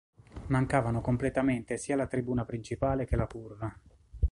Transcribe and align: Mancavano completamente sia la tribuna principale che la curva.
Mancavano 0.47 0.99
completamente 0.99 1.77
sia 1.77 1.95
la 1.95 2.07
tribuna 2.07 2.43
principale 2.43 3.05
che 3.05 3.15
la 3.15 3.27
curva. 3.27 3.79